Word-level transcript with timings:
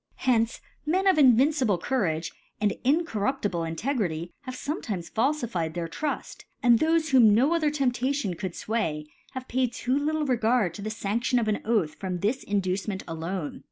Hen?e 0.15 0.47
Men 0.83 1.05
of 1.05 1.19
invincible 1.19 1.77
Cou 1.77 1.97
rage,., 1.97 2.31
and 2.59 2.71
ipcoxrpptible 2.83 3.67
Integrity, 3.67 4.31
have 4.45 4.55
fqnY'tWes, 4.55 5.11
falQfi?d 5.11 5.73
their 5.73 5.87
Truft 5.87 6.45
^ 6.45 6.45
and 6.63 6.79
thofc;, 6.79 7.13
;whQ^ 7.13 7.21
no. 7.21 7.49
QChcr' 7.51 7.71
Temptation 7.71 8.33
could 8.33 8.53
fway, 8.53 9.05
;have 9.33 9.47
paid 9.47 9.71
too 9.71 9.95
little 9.99 10.25
R«gard 10.27 10.73
to 10.73 10.81
the 10.81 10.89
Sandiofi 10.89 11.39
of 11.39 11.47
an 11.49 11.61
Oath, 11.65 11.93
from, 11.93 12.21
this 12.21 12.43
Inducement 12.43 13.05
ajbne. 13.05 13.59